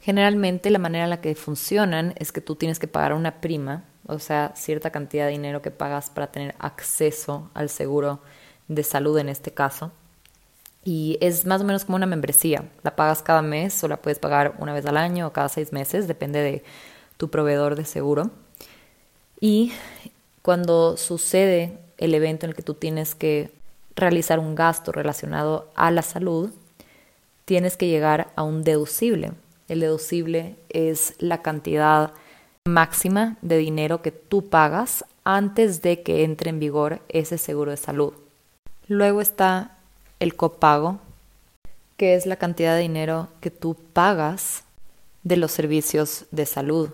Generalmente 0.00 0.70
la 0.70 0.78
manera 0.78 1.04
en 1.04 1.10
la 1.10 1.20
que 1.20 1.34
funcionan 1.34 2.14
es 2.16 2.32
que 2.32 2.40
tú 2.40 2.56
tienes 2.56 2.78
que 2.78 2.88
pagar 2.88 3.12
una 3.12 3.40
prima 3.40 3.84
o 4.06 4.18
sea, 4.18 4.52
cierta 4.56 4.90
cantidad 4.90 5.26
de 5.26 5.32
dinero 5.32 5.62
que 5.62 5.70
pagas 5.70 6.10
para 6.10 6.26
tener 6.26 6.54
acceso 6.58 7.50
al 7.54 7.68
seguro 7.68 8.20
de 8.68 8.82
salud 8.82 9.18
en 9.18 9.28
este 9.28 9.52
caso. 9.52 9.92
Y 10.84 11.18
es 11.20 11.46
más 11.46 11.60
o 11.60 11.64
menos 11.64 11.84
como 11.84 11.96
una 11.96 12.06
membresía. 12.06 12.64
La 12.82 12.96
pagas 12.96 13.22
cada 13.22 13.42
mes 13.42 13.82
o 13.84 13.88
la 13.88 13.98
puedes 13.98 14.18
pagar 14.18 14.56
una 14.58 14.72
vez 14.72 14.84
al 14.86 14.96
año 14.96 15.28
o 15.28 15.32
cada 15.32 15.48
seis 15.48 15.72
meses, 15.72 16.08
depende 16.08 16.40
de 16.40 16.64
tu 17.16 17.30
proveedor 17.30 17.76
de 17.76 17.84
seguro. 17.84 18.30
Y 19.40 19.72
cuando 20.42 20.96
sucede 20.96 21.78
el 21.98 22.14
evento 22.14 22.46
en 22.46 22.50
el 22.50 22.56
que 22.56 22.62
tú 22.62 22.74
tienes 22.74 23.14
que 23.14 23.52
realizar 24.02 24.38
un 24.38 24.54
gasto 24.54 24.92
relacionado 24.92 25.70
a 25.74 25.90
la 25.90 26.02
salud, 26.02 26.50
tienes 27.44 27.76
que 27.76 27.88
llegar 27.88 28.28
a 28.36 28.42
un 28.42 28.64
deducible. 28.64 29.32
El 29.68 29.80
deducible 29.80 30.56
es 30.68 31.14
la 31.18 31.42
cantidad 31.42 32.12
máxima 32.64 33.36
de 33.42 33.58
dinero 33.58 34.02
que 34.02 34.12
tú 34.12 34.48
pagas 34.48 35.04
antes 35.24 35.82
de 35.82 36.02
que 36.02 36.24
entre 36.24 36.50
en 36.50 36.60
vigor 36.60 37.00
ese 37.08 37.38
seguro 37.38 37.70
de 37.70 37.76
salud. 37.76 38.12
Luego 38.88 39.20
está 39.20 39.76
el 40.20 40.34
copago, 40.34 40.98
que 41.96 42.14
es 42.14 42.26
la 42.26 42.36
cantidad 42.36 42.74
de 42.74 42.82
dinero 42.82 43.28
que 43.40 43.50
tú 43.50 43.76
pagas 43.92 44.64
de 45.22 45.36
los 45.36 45.52
servicios 45.52 46.26
de 46.30 46.46
salud. 46.46 46.90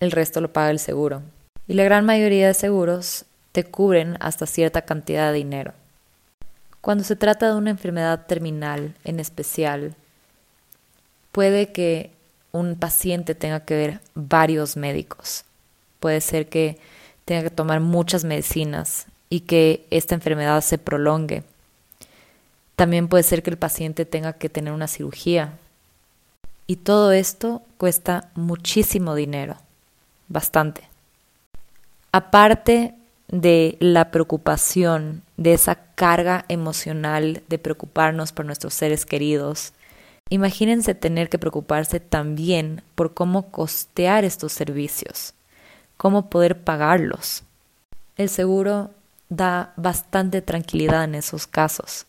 El 0.00 0.10
resto 0.10 0.40
lo 0.40 0.52
paga 0.52 0.70
el 0.70 0.78
seguro. 0.78 1.22
Y 1.66 1.74
la 1.74 1.84
gran 1.84 2.04
mayoría 2.04 2.46
de 2.46 2.54
seguros 2.54 3.24
te 3.52 3.64
cubren 3.64 4.16
hasta 4.20 4.46
cierta 4.46 4.82
cantidad 4.82 5.30
de 5.30 5.38
dinero. 5.38 5.72
Cuando 6.84 7.02
se 7.02 7.16
trata 7.16 7.46
de 7.46 7.54
una 7.54 7.70
enfermedad 7.70 8.26
terminal 8.26 8.94
en 9.04 9.18
especial, 9.18 9.94
puede 11.32 11.72
que 11.72 12.10
un 12.52 12.76
paciente 12.76 13.34
tenga 13.34 13.60
que 13.60 13.74
ver 13.74 14.00
varios 14.14 14.76
médicos. 14.76 15.46
Puede 15.98 16.20
ser 16.20 16.46
que 16.50 16.78
tenga 17.24 17.42
que 17.42 17.48
tomar 17.48 17.80
muchas 17.80 18.24
medicinas 18.24 19.06
y 19.30 19.40
que 19.40 19.86
esta 19.88 20.14
enfermedad 20.14 20.60
se 20.60 20.76
prolongue. 20.76 21.42
También 22.76 23.08
puede 23.08 23.22
ser 23.22 23.42
que 23.42 23.48
el 23.48 23.56
paciente 23.56 24.04
tenga 24.04 24.34
que 24.34 24.50
tener 24.50 24.74
una 24.74 24.86
cirugía. 24.86 25.54
Y 26.66 26.76
todo 26.76 27.12
esto 27.12 27.62
cuesta 27.78 28.28
muchísimo 28.34 29.14
dinero, 29.14 29.56
bastante. 30.28 30.82
Aparte 32.12 32.94
de 33.28 33.76
la 33.80 34.10
preocupación, 34.10 35.22
de 35.36 35.54
esa 35.54 35.76
carga 35.94 36.44
emocional 36.48 37.42
de 37.48 37.58
preocuparnos 37.58 38.32
por 38.32 38.44
nuestros 38.44 38.74
seres 38.74 39.06
queridos, 39.06 39.72
imagínense 40.28 40.94
tener 40.94 41.28
que 41.28 41.38
preocuparse 41.38 42.00
también 42.00 42.82
por 42.94 43.14
cómo 43.14 43.50
costear 43.50 44.24
estos 44.24 44.52
servicios, 44.52 45.34
cómo 45.96 46.28
poder 46.28 46.60
pagarlos. 46.60 47.42
El 48.16 48.28
seguro 48.28 48.90
da 49.28 49.72
bastante 49.76 50.42
tranquilidad 50.42 51.04
en 51.04 51.14
esos 51.14 51.46
casos. 51.46 52.06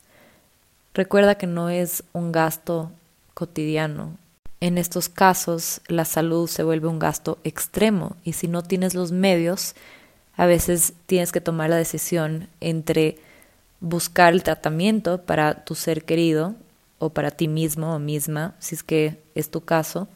Recuerda 0.94 1.36
que 1.36 1.48
no 1.48 1.70
es 1.70 2.04
un 2.14 2.32
gasto 2.32 2.92
cotidiano. 3.34 4.18
En 4.62 4.78
estos 4.78 5.10
casos 5.10 5.82
la 5.88 6.06
salud 6.06 6.48
se 6.48 6.64
vuelve 6.64 6.88
un 6.88 7.00
gasto 7.00 7.38
extremo 7.44 8.16
y 8.24 8.34
si 8.34 8.48
no 8.48 8.64
tienes 8.64 8.94
los 8.94 9.12
medios, 9.12 9.76
a 10.38 10.46
veces 10.46 10.94
tienes 11.06 11.32
que 11.32 11.42
tomar 11.42 11.70
la 11.70 11.78
decisión 11.78 12.50
entre 12.60 13.18
buscar 13.80 14.34
el 14.34 14.44
tratamiento 14.44 15.22
para 15.22 15.64
tu 15.66 15.76
ser 15.76 16.04
querido 16.04 16.56
o 17.00 17.10
para 17.10 17.32
ti 17.32 17.48
mismo 17.48 17.94
o 17.94 18.00
misma, 18.00 18.56
si 18.60 18.76
es 18.76 18.84
que 18.84 19.22
es 19.36 19.50
tu 19.50 19.62
caso, 19.62 20.08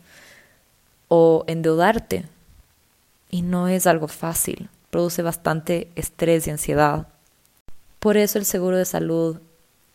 o 1.08 1.44
endeudarte. 1.48 2.26
Y 3.30 3.44
no 3.44 3.68
es 3.68 3.86
algo 3.86 4.08
fácil, 4.08 4.70
produce 4.90 5.22
bastante 5.22 5.90
estrés 5.96 6.48
y 6.48 6.52
ansiedad. 6.52 7.08
Por 8.00 8.18
eso 8.18 8.40
el 8.40 8.46
seguro 8.46 8.78
de 8.78 8.86
salud 8.86 9.40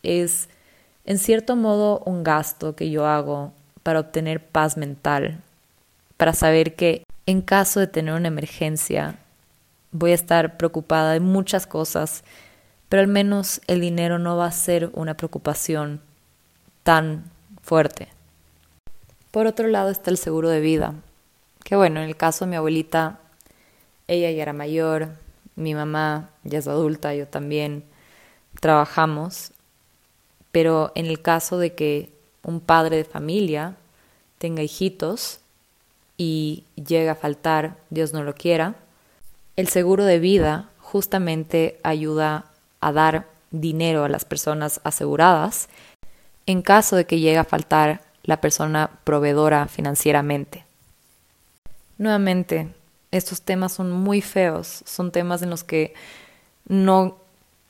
es, 0.02 0.48
en 1.04 1.18
cierto 1.18 1.56
modo, 1.56 2.00
un 2.06 2.22
gasto 2.22 2.76
que 2.76 2.90
yo 2.90 3.06
hago 3.06 3.52
para 3.82 4.00
obtener 4.00 4.46
paz 4.46 4.76
mental, 4.76 5.40
para 6.16 6.32
saber 6.32 6.76
que 6.76 7.04
en 7.26 7.42
caso 7.42 7.80
de 7.80 7.86
tener 7.86 8.14
una 8.14 8.28
emergencia 8.28 9.18
voy 9.94 10.10
a 10.10 10.16
estar 10.16 10.56
preocupada 10.56 11.12
de 11.12 11.20
muchas 11.20 11.66
cosas, 11.66 12.24
pero 12.88 13.00
al 13.00 13.08
menos 13.08 13.60
el 13.68 13.80
dinero 13.80 14.18
no 14.18 14.36
va 14.36 14.46
a 14.46 14.52
ser 14.52 14.90
una 14.92 15.16
preocupación 15.16 16.00
tan 16.82 17.30
fuerte. 17.62 18.08
Por 19.30 19.46
otro 19.46 19.68
lado 19.68 19.90
está 19.90 20.10
el 20.10 20.18
seguro 20.18 20.48
de 20.48 20.60
vida, 20.60 20.94
que 21.62 21.76
bueno, 21.76 22.00
en 22.00 22.08
el 22.08 22.16
caso 22.16 22.44
de 22.44 22.50
mi 22.50 22.56
abuelita, 22.56 23.20
ella 24.08 24.30
ya 24.32 24.42
era 24.42 24.52
mayor, 24.52 25.10
mi 25.54 25.74
mamá 25.74 26.30
ya 26.42 26.58
es 26.58 26.66
adulta, 26.66 27.14
yo 27.14 27.28
también 27.28 27.84
trabajamos, 28.60 29.52
pero 30.50 30.90
en 30.96 31.06
el 31.06 31.22
caso 31.22 31.58
de 31.58 31.74
que 31.74 32.12
un 32.42 32.60
padre 32.60 32.96
de 32.96 33.04
familia 33.04 33.76
tenga 34.38 34.62
hijitos 34.62 35.38
y 36.16 36.64
llega 36.74 37.12
a 37.12 37.16
faltar, 37.16 37.76
Dios 37.90 38.12
no 38.12 38.24
lo 38.24 38.34
quiera, 38.34 38.74
el 39.56 39.68
seguro 39.68 40.04
de 40.04 40.18
vida 40.18 40.70
justamente 40.80 41.78
ayuda 41.82 42.46
a 42.80 42.92
dar 42.92 43.26
dinero 43.50 44.04
a 44.04 44.08
las 44.08 44.24
personas 44.24 44.80
aseguradas 44.84 45.68
en 46.46 46.62
caso 46.62 46.96
de 46.96 47.06
que 47.06 47.20
llegue 47.20 47.38
a 47.38 47.44
faltar 47.44 48.02
la 48.22 48.40
persona 48.40 48.90
proveedora 49.04 49.66
financieramente. 49.68 50.64
Nuevamente, 51.98 52.68
estos 53.12 53.42
temas 53.42 53.72
son 53.72 53.92
muy 53.92 54.20
feos, 54.20 54.82
son 54.84 55.12
temas 55.12 55.42
en 55.42 55.50
los 55.50 55.62
que 55.62 55.94
no, 56.66 57.16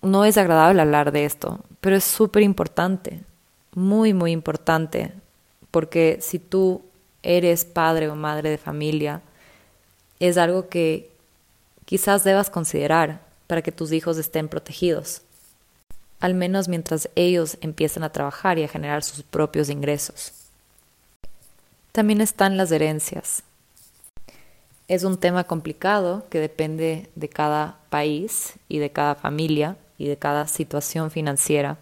no 0.01 0.25
es 0.25 0.39
agradable 0.39 0.81
hablar 0.81 1.13
de 1.13 1.25
esto, 1.25 1.61
pero 1.81 1.97
es 1.97 2.05
súper 2.05 2.43
importante, 2.43 3.21
muy, 3.75 4.15
muy 4.15 4.33
importante, 4.33 5.13
porque 5.71 6.19
si 6.21 6.39
tú 6.39 6.83
eres 7.23 7.65
padre 7.65 8.09
o 8.09 8.15
madre 8.15 8.51
de 8.51 8.59
familia, 8.59 9.21
es 10.21 10.39
algo 10.39 10.69
que 10.69 11.11
quizás 11.85 12.25
debas 12.25 12.51
considerar 12.51 13.21
para 13.47 13.63
que 13.63 13.73
tus 13.73 13.93
hijos 13.93 14.19
estén 14.19 14.49
protegidos, 14.49 15.23
al 16.21 16.35
menos 16.35 16.69
mientras 16.69 17.09
ellos 17.15 17.59
empiezan 17.61 18.03
a 18.03 18.13
trabajar 18.13 18.59
y 18.59 18.65
a 18.65 18.69
generar 18.69 19.03
sus 19.03 19.23
propios 19.23 19.69
ingresos. 19.69 20.33
También 21.93 22.21
están 22.21 22.57
las 22.57 22.73
herencias. 22.73 23.43
Es 24.89 25.05
un 25.05 25.19
tema 25.19 25.45
complicado 25.45 26.27
que 26.31 26.41
depende 26.41 27.09
de 27.15 27.29
cada 27.29 27.79
país 27.89 28.55
y 28.69 28.79
de 28.79 28.91
cada 28.91 29.15
familia 29.15 29.77
y 29.97 30.09
de 30.09 30.17
cada 30.17 30.47
situación 30.47 31.11
financiera, 31.11 31.79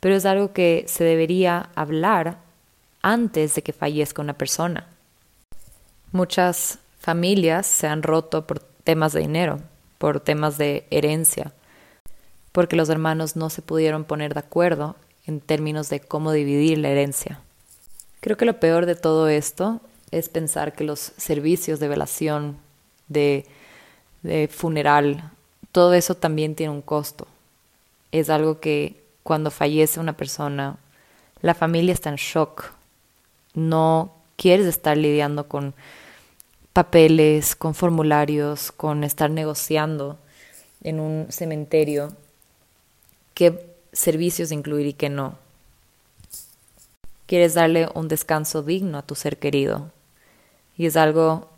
pero 0.00 0.14
es 0.14 0.26
algo 0.26 0.52
que 0.52 0.84
se 0.88 1.04
debería 1.04 1.70
hablar 1.74 2.38
antes 3.02 3.54
de 3.54 3.62
que 3.62 3.72
fallezca 3.72 4.22
una 4.22 4.34
persona. 4.34 4.86
Muchas 6.12 6.78
familias 6.98 7.66
se 7.66 7.86
han 7.86 8.02
roto 8.02 8.46
por 8.46 8.69
temas 8.84 9.12
de 9.12 9.20
dinero, 9.20 9.60
por 9.98 10.20
temas 10.20 10.58
de 10.58 10.86
herencia, 10.90 11.52
porque 12.52 12.76
los 12.76 12.88
hermanos 12.88 13.36
no 13.36 13.50
se 13.50 13.62
pudieron 13.62 14.04
poner 14.04 14.34
de 14.34 14.40
acuerdo 14.40 14.96
en 15.26 15.40
términos 15.40 15.88
de 15.88 16.00
cómo 16.00 16.32
dividir 16.32 16.78
la 16.78 16.88
herencia. 16.88 17.40
Creo 18.20 18.36
que 18.36 18.44
lo 18.44 18.58
peor 18.60 18.86
de 18.86 18.96
todo 18.96 19.28
esto 19.28 19.80
es 20.10 20.28
pensar 20.28 20.72
que 20.72 20.84
los 20.84 20.98
servicios 21.16 21.80
de 21.80 21.88
velación, 21.88 22.58
de, 23.08 23.46
de 24.22 24.48
funeral, 24.48 25.30
todo 25.72 25.94
eso 25.94 26.14
también 26.14 26.54
tiene 26.54 26.72
un 26.72 26.82
costo. 26.82 27.26
Es 28.12 28.28
algo 28.28 28.60
que 28.60 29.00
cuando 29.22 29.50
fallece 29.50 30.00
una 30.00 30.16
persona, 30.16 30.76
la 31.42 31.54
familia 31.54 31.94
está 31.94 32.10
en 32.10 32.16
shock. 32.16 32.72
No 33.54 34.12
quieres 34.36 34.66
estar 34.66 34.96
lidiando 34.96 35.46
con 35.46 35.74
papeles, 36.72 37.56
con 37.56 37.74
formularios, 37.74 38.72
con 38.72 39.04
estar 39.04 39.30
negociando 39.30 40.18
en 40.82 41.00
un 41.00 41.26
cementerio 41.30 42.12
qué 43.34 43.74
servicios 43.92 44.52
incluir 44.52 44.86
y 44.86 44.92
qué 44.92 45.08
no. 45.08 45.38
Quieres 47.26 47.54
darle 47.54 47.88
un 47.94 48.08
descanso 48.08 48.62
digno 48.62 48.98
a 48.98 49.02
tu 49.02 49.14
ser 49.14 49.38
querido 49.38 49.90
y 50.76 50.86
es 50.86 50.96
algo 50.96 51.48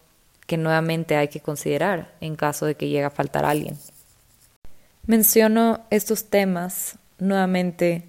que 0.46 0.56
nuevamente 0.56 1.16
hay 1.16 1.28
que 1.28 1.40
considerar 1.40 2.14
en 2.20 2.36
caso 2.36 2.66
de 2.66 2.74
que 2.74 2.88
llegue 2.88 3.04
a 3.04 3.10
faltar 3.10 3.44
alguien. 3.44 3.78
Menciono 5.06 5.80
estos 5.90 6.26
temas 6.26 6.96
nuevamente. 7.18 8.04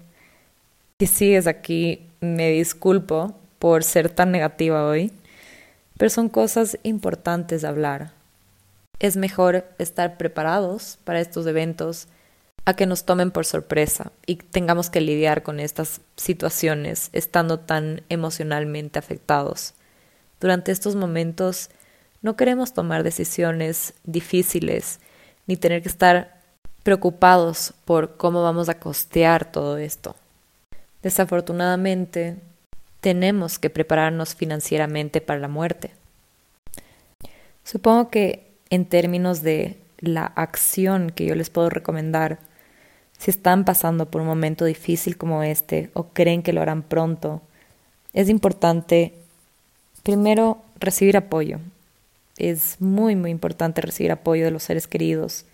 Si 0.98 1.06
sigues 1.06 1.46
aquí, 1.46 2.06
me 2.20 2.50
disculpo 2.50 3.34
por 3.58 3.82
ser 3.82 4.10
tan 4.10 4.30
negativa 4.30 4.84
hoy 4.86 5.12
pero 5.96 6.10
son 6.10 6.28
cosas 6.28 6.78
importantes 6.82 7.62
de 7.62 7.68
hablar. 7.68 8.12
Es 8.98 9.16
mejor 9.16 9.66
estar 9.78 10.16
preparados 10.16 10.98
para 11.04 11.20
estos 11.20 11.46
eventos 11.46 12.08
a 12.64 12.74
que 12.74 12.86
nos 12.86 13.04
tomen 13.04 13.30
por 13.30 13.44
sorpresa 13.44 14.12
y 14.26 14.36
tengamos 14.36 14.88
que 14.90 15.00
lidiar 15.00 15.42
con 15.42 15.60
estas 15.60 16.00
situaciones 16.16 17.10
estando 17.12 17.60
tan 17.60 18.02
emocionalmente 18.08 18.98
afectados. 18.98 19.74
Durante 20.40 20.72
estos 20.72 20.96
momentos 20.96 21.70
no 22.22 22.36
queremos 22.36 22.72
tomar 22.72 23.02
decisiones 23.02 23.94
difíciles 24.04 25.00
ni 25.46 25.56
tener 25.56 25.82
que 25.82 25.88
estar 25.88 26.40
preocupados 26.82 27.74
por 27.84 28.16
cómo 28.16 28.42
vamos 28.42 28.68
a 28.68 28.78
costear 28.78 29.50
todo 29.50 29.76
esto. 29.76 30.16
Desafortunadamente, 31.02 32.36
tenemos 33.04 33.58
que 33.58 33.68
prepararnos 33.68 34.34
financieramente 34.34 35.20
para 35.20 35.38
la 35.38 35.46
muerte. 35.46 35.90
Supongo 37.62 38.08
que 38.08 38.46
en 38.70 38.86
términos 38.86 39.42
de 39.42 39.76
la 39.98 40.24
acción 40.24 41.10
que 41.10 41.26
yo 41.26 41.34
les 41.34 41.50
puedo 41.50 41.68
recomendar, 41.68 42.38
si 43.18 43.30
están 43.30 43.66
pasando 43.66 44.10
por 44.10 44.22
un 44.22 44.26
momento 44.26 44.64
difícil 44.64 45.18
como 45.18 45.42
este 45.42 45.90
o 45.92 46.04
creen 46.14 46.42
que 46.42 46.54
lo 46.54 46.62
harán 46.62 46.82
pronto, 46.82 47.42
es 48.14 48.30
importante 48.30 49.12
primero 50.02 50.62
recibir 50.80 51.18
apoyo. 51.18 51.58
Es 52.38 52.80
muy, 52.80 53.16
muy 53.16 53.30
importante 53.30 53.82
recibir 53.82 54.12
apoyo 54.12 54.46
de 54.46 54.50
los 54.50 54.62
seres 54.62 54.88
queridos. 54.88 55.44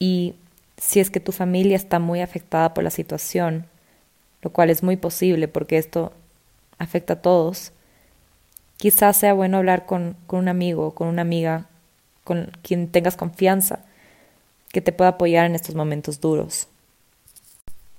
Y 0.00 0.34
si 0.76 0.98
es 0.98 1.12
que 1.12 1.20
tu 1.20 1.30
familia 1.30 1.76
está 1.76 2.00
muy 2.00 2.20
afectada 2.20 2.74
por 2.74 2.82
la 2.82 2.90
situación, 2.90 3.66
lo 4.42 4.50
cual 4.50 4.70
es 4.70 4.82
muy 4.82 4.96
posible 4.96 5.46
porque 5.46 5.78
esto 5.78 6.12
afecta 6.78 7.14
a 7.14 7.22
todos, 7.22 7.72
quizás 8.76 9.16
sea 9.16 9.34
bueno 9.34 9.58
hablar 9.58 9.86
con, 9.86 10.16
con 10.26 10.40
un 10.40 10.48
amigo, 10.48 10.94
con 10.94 11.08
una 11.08 11.22
amiga, 11.22 11.66
con 12.24 12.52
quien 12.62 12.88
tengas 12.88 13.16
confianza, 13.16 13.84
que 14.72 14.80
te 14.80 14.92
pueda 14.92 15.10
apoyar 15.10 15.46
en 15.46 15.54
estos 15.54 15.74
momentos 15.74 16.20
duros. 16.20 16.68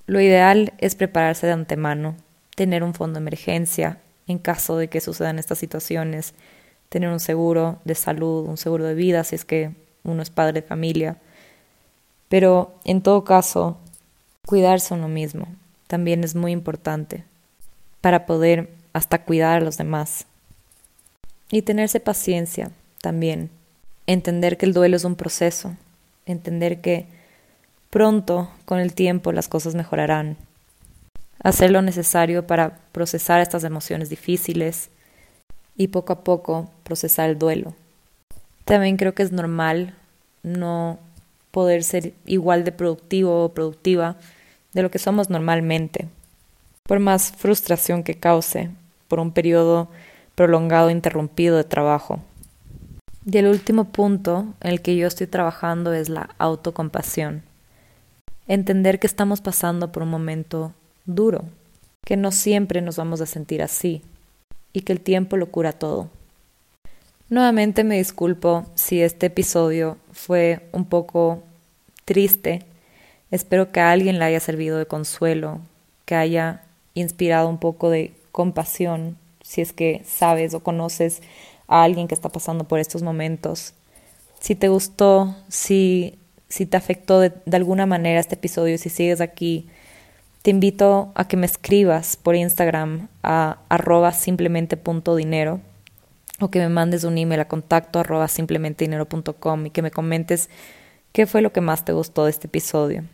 Lo 0.07 0.19
ideal 0.19 0.73
es 0.77 0.95
prepararse 0.95 1.47
de 1.47 1.53
antemano, 1.53 2.15
tener 2.55 2.83
un 2.83 2.93
fondo 2.93 3.19
de 3.19 3.23
emergencia 3.23 3.99
en 4.27 4.39
caso 4.39 4.77
de 4.77 4.87
que 4.87 5.01
sucedan 5.01 5.39
estas 5.39 5.57
situaciones, 5.57 6.33
tener 6.89 7.09
un 7.09 7.19
seguro 7.19 7.79
de 7.85 7.95
salud, 7.95 8.47
un 8.47 8.57
seguro 8.57 8.85
de 8.85 8.95
vida 8.95 9.23
si 9.23 9.35
es 9.35 9.45
que 9.45 9.71
uno 10.03 10.21
es 10.21 10.29
padre 10.29 10.61
de 10.61 10.67
familia. 10.67 11.17
Pero 12.29 12.75
en 12.83 13.01
todo 13.01 13.23
caso, 13.23 13.77
cuidarse 14.45 14.93
uno 14.93 15.07
mismo 15.07 15.47
también 15.87 16.23
es 16.23 16.35
muy 16.35 16.51
importante 16.51 17.23
para 18.05 18.27
poder 18.27 18.69
hasta 18.93 19.23
cuidar 19.23 19.57
a 19.57 19.65
los 19.65 19.77
demás. 19.79 20.27
Y 21.49 21.63
tenerse 21.63 21.99
paciencia 21.99 22.69
también. 23.01 23.49
Entender 24.05 24.57
que 24.57 24.67
el 24.67 24.73
duelo 24.73 24.95
es 24.95 25.05
un 25.05 25.15
proceso. 25.15 25.75
Entender 26.27 26.81
que 26.81 27.07
pronto, 27.89 28.51
con 28.65 28.77
el 28.77 28.93
tiempo, 28.93 29.31
las 29.31 29.47
cosas 29.47 29.73
mejorarán. 29.73 30.37
Hacer 31.41 31.71
lo 31.71 31.81
necesario 31.81 32.45
para 32.45 32.77
procesar 32.91 33.41
estas 33.41 33.63
emociones 33.63 34.11
difíciles 34.11 34.89
y 35.75 35.87
poco 35.87 36.13
a 36.13 36.23
poco 36.23 36.69
procesar 36.83 37.31
el 37.31 37.39
duelo. 37.39 37.73
También 38.65 38.97
creo 38.97 39.15
que 39.15 39.23
es 39.23 39.31
normal 39.31 39.95
no 40.43 40.99
poder 41.49 41.83
ser 41.83 42.13
igual 42.27 42.65
de 42.65 42.71
productivo 42.71 43.45
o 43.45 43.53
productiva 43.55 44.15
de 44.73 44.83
lo 44.83 44.91
que 44.91 44.99
somos 44.99 45.31
normalmente, 45.31 46.07
por 46.87 46.99
más 46.99 47.31
frustración 47.31 48.03
que 48.03 48.15
cause 48.15 48.69
por 49.07 49.19
un 49.19 49.31
periodo 49.31 49.89
prolongado 50.35 50.89
interrumpido 50.89 51.57
de 51.57 51.63
trabajo. 51.63 52.19
Y 53.25 53.37
el 53.37 53.47
último 53.47 53.85
punto 53.85 54.53
en 54.61 54.71
el 54.71 54.81
que 54.81 54.95
yo 54.95 55.07
estoy 55.07 55.27
trabajando 55.27 55.93
es 55.93 56.09
la 56.09 56.29
autocompasión. 56.37 57.41
Entender 58.47 58.99
que 58.99 59.07
estamos 59.07 59.41
pasando 59.41 59.91
por 59.91 60.03
un 60.03 60.09
momento 60.09 60.73
duro, 61.05 61.45
que 62.05 62.17
no 62.17 62.31
siempre 62.31 62.81
nos 62.81 62.97
vamos 62.97 63.21
a 63.21 63.25
sentir 63.25 63.63
así 63.63 64.03
y 64.73 64.81
que 64.81 64.93
el 64.93 65.01
tiempo 65.01 65.37
lo 65.37 65.47
cura 65.47 65.73
todo. 65.73 66.09
Nuevamente 67.29 67.83
me 67.83 67.97
disculpo 67.97 68.65
si 68.75 69.01
este 69.01 69.27
episodio 69.27 69.97
fue 70.11 70.67
un 70.71 70.85
poco 70.85 71.41
triste. 72.03 72.61
Espero 73.31 73.71
que 73.71 73.79
a 73.79 73.91
alguien 73.91 74.19
le 74.19 74.25
haya 74.25 74.39
servido 74.39 74.77
de 74.77 74.85
consuelo, 74.85 75.61
que 76.05 76.13
haya 76.13 76.64
inspirado 76.95 77.47
un 77.47 77.59
poco 77.59 77.89
de 77.89 78.13
compasión, 78.31 79.17
si 79.43 79.61
es 79.61 79.73
que 79.73 80.01
sabes 80.05 80.53
o 80.53 80.61
conoces 80.61 81.21
a 81.67 81.83
alguien 81.83 82.07
que 82.07 82.15
está 82.15 82.29
pasando 82.29 82.63
por 82.63 82.79
estos 82.79 83.03
momentos. 83.03 83.73
Si 84.39 84.55
te 84.55 84.67
gustó, 84.67 85.35
si, 85.47 86.17
si 86.49 86.65
te 86.65 86.77
afectó 86.77 87.19
de, 87.19 87.33
alguna 87.51 87.85
manera 87.85 88.19
este 88.19 88.35
episodio, 88.35 88.77
si 88.77 88.89
sigues 88.89 89.21
aquí, 89.21 89.69
te 90.41 90.51
invito 90.51 91.11
a 91.15 91.27
que 91.27 91.37
me 91.37 91.45
escribas 91.45 92.17
por 92.17 92.35
Instagram 92.35 93.07
a 93.23 93.59
arroba 93.69 94.11
simplemente 94.11 94.77
punto 94.77 95.15
dinero 95.15 95.59
o 96.39 96.51
que 96.51 96.59
me 96.59 96.69
mandes 96.69 97.03
un 97.03 97.17
email 97.17 97.41
a 97.41 97.47
contacto 97.47 97.99
arroba 97.99 98.27
simplemente 98.27 98.85
y 98.85 99.69
que 99.69 99.81
me 99.81 99.91
comentes 99.91 100.49
qué 101.13 101.25
fue 101.25 101.41
lo 101.41 101.51
que 101.51 101.61
más 101.61 101.85
te 101.85 101.93
gustó 101.93 102.25
de 102.25 102.31
este 102.31 102.47
episodio. 102.47 103.05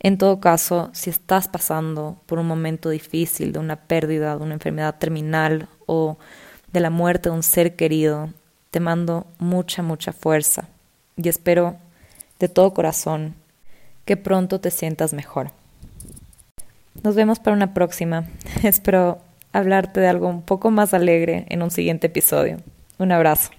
En 0.00 0.16
todo 0.16 0.40
caso, 0.40 0.90
si 0.92 1.10
estás 1.10 1.48
pasando 1.48 2.20
por 2.26 2.38
un 2.38 2.46
momento 2.46 2.90
difícil 2.90 3.52
de 3.52 3.58
una 3.58 3.76
pérdida, 3.76 4.36
de 4.36 4.42
una 4.42 4.54
enfermedad 4.54 4.96
terminal 4.96 5.68
o 5.86 6.18
de 6.72 6.80
la 6.80 6.90
muerte 6.90 7.30
de 7.30 7.34
un 7.34 7.42
ser 7.42 7.74
querido, 7.74 8.30
te 8.70 8.80
mando 8.80 9.26
mucha, 9.38 9.82
mucha 9.82 10.12
fuerza 10.12 10.68
y 11.16 11.28
espero 11.28 11.76
de 12.38 12.48
todo 12.48 12.74
corazón 12.74 13.34
que 14.04 14.16
pronto 14.16 14.60
te 14.60 14.70
sientas 14.70 15.12
mejor. 15.12 15.50
Nos 17.02 17.14
vemos 17.14 17.38
para 17.38 17.56
una 17.56 17.74
próxima. 17.74 18.24
espero 18.62 19.18
hablarte 19.52 20.00
de 20.00 20.08
algo 20.08 20.28
un 20.28 20.42
poco 20.42 20.70
más 20.70 20.94
alegre 20.94 21.46
en 21.48 21.62
un 21.62 21.70
siguiente 21.70 22.06
episodio. 22.06 22.58
Un 22.98 23.12
abrazo. 23.12 23.57